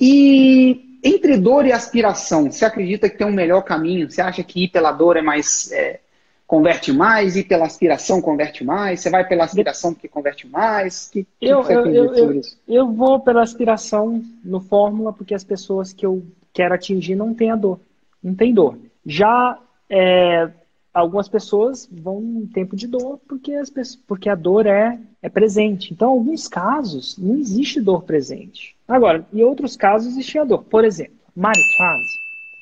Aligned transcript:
E 0.00 1.00
entre 1.02 1.36
dor 1.36 1.66
e 1.66 1.72
aspiração, 1.72 2.50
você 2.50 2.64
acredita 2.64 3.08
que 3.08 3.16
tem 3.16 3.26
um 3.26 3.32
melhor 3.32 3.62
caminho? 3.62 4.10
Você 4.10 4.20
acha 4.20 4.42
que 4.42 4.64
ir 4.64 4.68
pela 4.68 4.92
dor 4.92 5.16
é 5.16 5.22
mais. 5.22 5.70
É, 5.72 6.00
converte 6.46 6.90
mais, 6.94 7.36
ir 7.36 7.44
pela 7.44 7.66
aspiração 7.66 8.22
converte 8.22 8.64
mais? 8.64 9.00
Você 9.00 9.10
vai 9.10 9.28
pela 9.28 9.44
aspiração 9.44 9.92
porque 9.92 10.08
converte 10.08 10.48
mais? 10.48 11.10
Que, 11.12 11.24
que 11.38 11.46
eu, 11.46 11.62
você 11.62 11.74
eu, 11.74 12.14
eu, 12.14 12.40
eu 12.66 12.90
vou 12.90 13.20
pela 13.20 13.42
aspiração 13.42 14.24
no 14.42 14.58
Fórmula 14.58 15.12
porque 15.12 15.34
as 15.34 15.44
pessoas 15.44 15.92
que 15.92 16.06
eu 16.06 16.24
quero 16.54 16.74
atingir 16.74 17.14
não 17.14 17.34
têm 17.34 17.50
a 17.50 17.56
dor. 17.56 17.78
Não 18.22 18.34
tem 18.34 18.54
dor. 18.54 18.78
Já 19.04 19.58
é, 19.90 20.48
algumas 20.92 21.28
pessoas 21.28 21.88
vão 21.90 22.20
em 22.22 22.46
tempo 22.46 22.76
de 22.76 22.86
dor 22.86 23.20
porque, 23.28 23.54
as 23.54 23.70
pessoas, 23.70 24.02
porque 24.06 24.28
a 24.28 24.34
dor 24.34 24.66
é, 24.66 24.98
é 25.22 25.28
presente. 25.28 25.92
Então, 25.92 26.08
em 26.08 26.18
alguns 26.18 26.48
casos, 26.48 27.16
não 27.18 27.36
existe 27.36 27.80
dor 27.80 28.02
presente. 28.02 28.76
Agora, 28.86 29.26
em 29.32 29.42
outros 29.42 29.76
casos, 29.76 30.12
existe 30.12 30.38
a 30.38 30.44
dor. 30.44 30.64
Por 30.64 30.84
exemplo, 30.84 31.14
Mari 31.34 31.60
Class, 31.76 32.02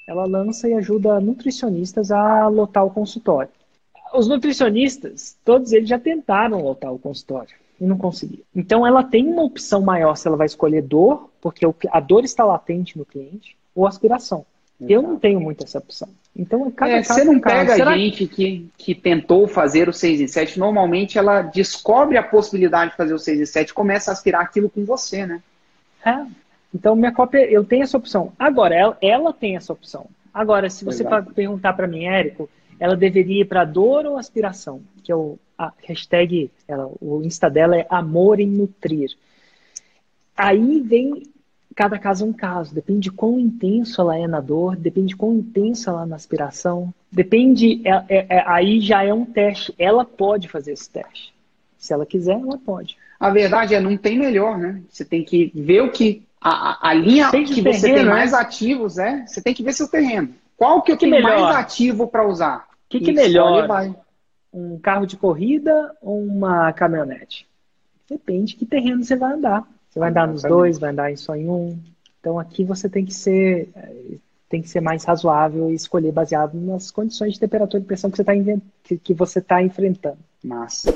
ela 0.08 0.26
lança 0.26 0.68
e 0.68 0.74
ajuda 0.74 1.20
nutricionistas 1.20 2.10
a 2.10 2.48
lotar 2.48 2.84
o 2.84 2.90
consultório. 2.90 3.50
Os 4.14 4.28
nutricionistas, 4.28 5.36
todos 5.44 5.72
eles 5.72 5.88
já 5.88 5.98
tentaram 5.98 6.62
lotar 6.62 6.92
o 6.92 6.98
consultório 6.98 7.54
e 7.80 7.84
não 7.84 7.98
conseguiram. 7.98 8.44
Então, 8.54 8.86
ela 8.86 9.02
tem 9.02 9.26
uma 9.26 9.42
opção 9.42 9.82
maior 9.82 10.16
se 10.16 10.26
ela 10.26 10.36
vai 10.36 10.46
escolher 10.46 10.82
dor, 10.82 11.30
porque 11.40 11.66
a 11.90 12.00
dor 12.00 12.24
está 12.24 12.44
latente 12.44 12.96
no 12.96 13.04
cliente, 13.04 13.56
ou 13.74 13.86
aspiração. 13.86 14.44
Eu 14.80 15.02
não 15.02 15.18
tenho 15.18 15.40
muito 15.40 15.64
essa 15.64 15.78
opção. 15.78 16.08
Então, 16.38 16.70
cada 16.70 16.92
É, 16.92 17.02
caso 17.02 17.14
você 17.14 17.20
é 17.22 17.24
não 17.24 17.40
pega 17.40 17.74
Será 17.74 17.96
gente 17.96 18.26
que, 18.26 18.68
que 18.76 18.94
tentou 18.94 19.48
fazer 19.48 19.88
o 19.88 19.92
6 19.92 20.20
em 20.20 20.26
7, 20.26 20.58
normalmente 20.58 21.16
ela 21.18 21.40
descobre 21.40 22.18
a 22.18 22.22
possibilidade 22.22 22.90
de 22.90 22.96
fazer 22.96 23.14
o 23.14 23.18
6 23.18 23.40
em 23.40 23.46
7 23.46 23.70
e 23.70 23.74
começa 23.74 24.10
a 24.10 24.12
aspirar 24.12 24.42
aquilo 24.42 24.68
com 24.68 24.84
você, 24.84 25.26
né? 25.26 25.42
É. 26.04 26.26
Então, 26.74 26.94
minha 26.94 27.12
cópia, 27.12 27.50
eu 27.50 27.64
tenho 27.64 27.84
essa 27.84 27.96
opção. 27.96 28.32
Agora, 28.38 28.74
ela, 28.74 28.98
ela 29.00 29.32
tem 29.32 29.56
essa 29.56 29.72
opção. 29.72 30.06
Agora, 30.32 30.68
se 30.68 30.84
você 30.84 31.02
Exato. 31.02 31.32
perguntar 31.32 31.72
para 31.72 31.86
mim, 31.86 32.04
Érico, 32.04 32.50
ela 32.78 32.94
deveria 32.94 33.40
ir 33.40 33.46
para 33.46 33.64
dor 33.64 34.04
ou 34.04 34.18
aspiração? 34.18 34.82
Que 35.02 35.10
é 35.10 35.16
o 35.16 35.38
a 35.58 35.72
hashtag, 35.84 36.50
ela, 36.68 36.90
o 37.00 37.22
Insta 37.22 37.48
dela 37.48 37.76
é 37.76 37.86
amor 37.88 38.40
em 38.40 38.46
nutrir. 38.46 39.10
Aí 40.36 40.80
vem 40.80 41.22
cada 41.76 41.98
caso 41.98 42.24
é 42.24 42.28
um 42.28 42.32
caso. 42.32 42.74
Depende 42.74 43.00
de 43.00 43.10
quão 43.12 43.38
intenso 43.38 44.00
ela 44.00 44.16
é 44.18 44.26
na 44.26 44.40
dor, 44.40 44.74
depende 44.74 45.08
de 45.08 45.16
quão 45.16 45.34
intenso 45.34 45.88
ela 45.90 46.02
é 46.02 46.06
na 46.06 46.16
aspiração. 46.16 46.92
Depende, 47.12 47.82
é- 47.86 48.04
é- 48.08 48.26
é- 48.30 48.44
aí 48.46 48.80
já 48.80 49.04
é 49.04 49.12
um 49.14 49.24
teste. 49.26 49.72
Ela 49.78 50.04
pode 50.04 50.48
fazer 50.48 50.72
esse 50.72 50.88
teste. 50.90 51.32
Se 51.78 51.92
ela 51.92 52.04
quiser, 52.06 52.40
ela 52.40 52.58
pode. 52.58 52.96
A 53.20 53.30
verdade 53.30 53.74
é, 53.74 53.80
não 53.80 53.96
tem 53.96 54.18
melhor, 54.18 54.58
né? 54.58 54.82
Você 54.88 55.04
tem 55.04 55.22
que 55.22 55.52
ver 55.54 55.82
o 55.82 55.92
que. 55.92 56.22
A, 56.40 56.90
a- 56.90 56.94
linha 56.94 57.30
que 57.30 57.44
você 57.46 57.62
terreno, 57.62 57.80
tem 57.94 58.04
né? 58.04 58.10
mais 58.10 58.34
ativos, 58.34 58.98
é. 58.98 59.26
Você 59.26 59.42
tem 59.42 59.54
que 59.54 59.62
ver 59.62 59.72
seu 59.72 59.88
terreno. 59.88 60.34
Qual 60.56 60.82
que 60.82 60.92
eu 60.92 60.96
Que 60.96 61.06
tenho 61.08 61.16
melhor? 61.22 61.42
mais 61.42 61.56
ativo 61.56 62.08
para 62.08 62.26
usar? 62.26 62.66
O 62.86 62.88
que, 62.88 63.00
que 63.00 63.10
Escolhe 63.10 63.28
melhor? 63.28 63.66
vai. 63.68 63.94
Um 64.52 64.78
carro 64.78 65.06
de 65.06 65.16
corrida 65.16 65.94
ou 66.00 66.22
uma 66.24 66.72
caminhonete? 66.72 67.46
Depende 68.08 68.52
de 68.52 68.56
que 68.56 68.66
terreno 68.66 69.02
você 69.04 69.16
vai 69.16 69.32
andar. 69.34 69.66
Você 69.96 70.00
vai 70.00 70.10
andar 70.10 70.28
nos 70.28 70.42
dois, 70.42 70.78
vai 70.78 70.90
andar 70.90 71.10
em 71.10 71.16
só 71.16 71.34
em 71.34 71.48
um. 71.48 71.78
Então 72.20 72.38
aqui 72.38 72.62
você 72.64 72.86
tem 72.86 73.02
que 73.02 73.14
ser 73.14 73.70
tem 74.46 74.60
que 74.60 74.68
ser 74.68 74.82
mais 74.82 75.04
razoável 75.04 75.70
e 75.70 75.74
escolher 75.74 76.12
baseado 76.12 76.54
nas 76.54 76.90
condições 76.90 77.32
de 77.32 77.40
temperatura 77.40 77.82
e 77.82 77.86
pressão 77.86 78.10
que 78.10 78.16
você 78.18 78.22
está 78.22 78.34
que, 78.82 78.98
que 78.98 79.14
você 79.14 79.40
tá 79.40 79.62
enfrentando. 79.62 80.18
Massa. 80.44 80.92